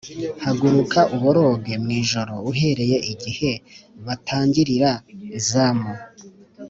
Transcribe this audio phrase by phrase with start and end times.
[0.43, 3.51] “Haguruka uboroge mu ijoro, Uhereye igihe
[4.05, 4.91] batangirira
[5.39, 5.91] izamu.